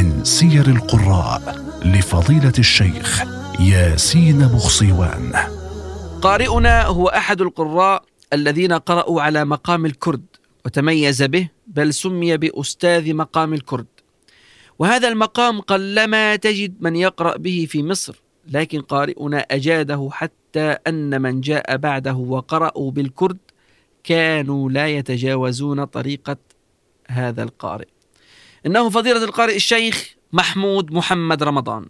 [0.00, 3.22] من سير القراء لفضيلة الشيخ
[3.60, 5.32] ياسين بخصيوان.
[6.22, 10.24] قارئنا هو أحد القراء الذين قرأوا على مقام الكرد
[10.64, 13.86] وتميز به بل سمي بأستاذ مقام الكرد.
[14.78, 21.40] وهذا المقام قلما تجد من يقرأ به في مصر لكن قارئنا أجاده حتى أن من
[21.40, 23.38] جاء بعده وقرأوا بالكرد
[24.04, 26.36] كانوا لا يتجاوزون طريقة
[27.08, 27.88] هذا القارئ.
[28.66, 31.86] إنه فضيلة القارئ الشيخ محمود محمد رمضان.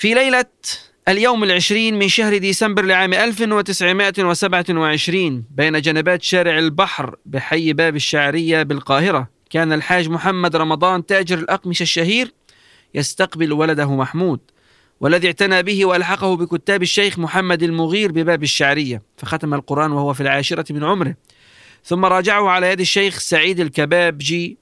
[0.00, 0.44] في ليلة
[1.08, 9.28] اليوم العشرين من شهر ديسمبر لعام 1927 بين جنبات شارع البحر بحي باب الشعرية بالقاهرة
[9.50, 12.32] كان الحاج محمد رمضان تاجر الأقمشة الشهير
[12.94, 14.40] يستقبل ولده محمود
[15.00, 20.72] والذي اعتنى به وألحقه بكتاب الشيخ محمد المغير بباب الشعرية فختم القرآن وهو في العاشرة
[20.72, 21.14] من عمره.
[21.84, 24.58] ثم راجعه على يد الشيخ سعيد الكبابجي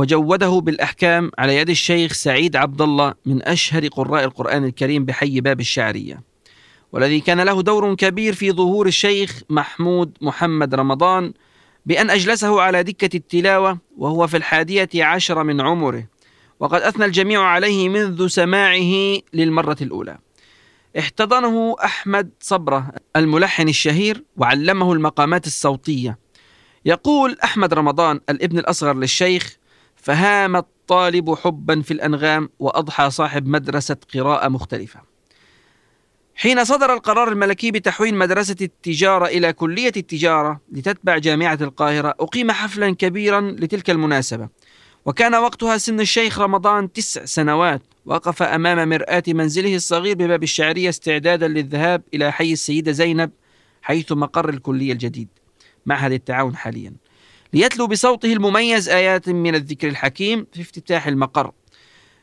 [0.00, 5.60] وجوده بالأحكام على يد الشيخ سعيد عبد الله من أشهر قراء القرآن الكريم بحي باب
[5.60, 6.22] الشعرية
[6.92, 11.32] والذي كان له دور كبير في ظهور الشيخ محمود محمد رمضان
[11.86, 16.06] بأن أجلسه على دكة التلاوة وهو في الحادية عشر من عمره
[16.60, 20.18] وقد أثنى الجميع عليه منذ سماعه للمرة الأولى.
[20.98, 26.18] احتضنه أحمد صبرة الملحن الشهير وعلمه المقامات الصوتية.
[26.84, 29.59] يقول أحمد رمضان الابن الأصغر للشيخ
[30.02, 35.00] فهام الطالب حبا في الأنغام وأضحى صاحب مدرسة قراءة مختلفة.
[36.34, 42.94] حين صدر القرار الملكي بتحويل مدرسة التجارة إلى كلية التجارة لتتبع جامعة القاهرة أقيم حفلا
[42.94, 44.48] كبيرا لتلك المناسبة.
[45.04, 51.48] وكان وقتها سن الشيخ رمضان تسع سنوات وقف أمام مرآة منزله الصغير بباب الشعرية استعدادا
[51.48, 53.30] للذهاب إلى حي السيدة زينب
[53.82, 55.28] حيث مقر الكلية الجديد.
[55.86, 56.92] معهد التعاون حاليا.
[57.52, 61.52] ليتلو بصوته المميز آيات من الذكر الحكيم في افتتاح المقر.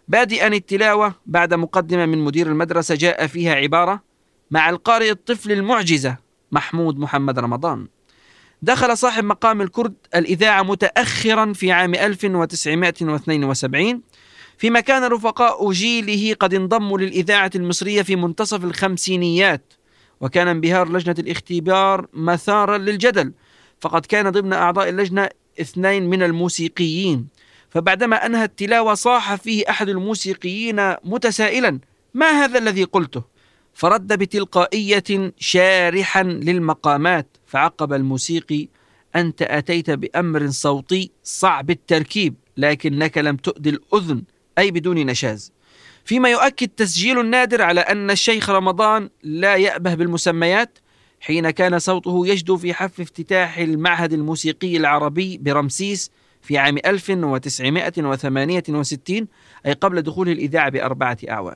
[0.08, 4.04] بادئا التلاوة بعد مقدمة من مدير المدرسة جاء فيها عبارة
[4.52, 6.18] مع القارئ الطفل المعجزة
[6.52, 7.88] محمود محمد رمضان.
[8.62, 14.02] دخل صاحب مقام الكرد الإذاعة متأخرا في عام 1972
[14.58, 19.74] فيما كان رفقاء جيله قد انضموا للإذاعة المصرية في منتصف الخمسينيات
[20.22, 23.34] وكان انبهار لجنة الاختبار مثارا للجدل
[23.80, 25.30] فقد كان ضمن أعضاء اللجنة
[25.62, 27.28] اثنين من الموسيقيين.
[27.70, 31.80] فبعدما أنهى التلاوة صاح فيه أحد الموسيقيين متسائلا
[32.14, 33.24] ما هذا الذي قلته؟
[33.74, 38.68] فرد بتلقائية شارحا للمقامات فعقب الموسيقي
[39.16, 44.24] أنت أتيت بأمر صوتي صعب التركيب لكنك لم تؤذي الأذن
[44.58, 45.52] أي بدون نشاز.
[46.06, 50.80] فيما يؤكد تسجيل النادر على أن الشيخ رمضان لا يأبه بالمسميات
[51.20, 56.12] حين كان صوته يجدو في حفل افتتاح المعهد الموسيقي العربي برمسيس
[56.42, 59.28] في عام 1968
[59.66, 61.56] أي قبل دخول الإذاعة بأربعة أعوام.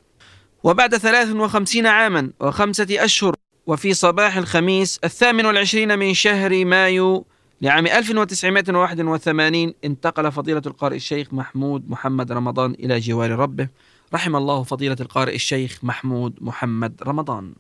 [0.64, 3.36] وبعد 53 عاما وخمسة أشهر
[3.68, 7.26] وفي صباح الخميس الثامن والعشرين من شهر مايو
[7.62, 13.68] لعام 1981 انتقل فضيلة القارئ الشيخ محمود محمد رمضان إلى جوار ربه.
[14.14, 17.54] رحم الله فضيلة القارئ الشيخ محمود محمد رمضان.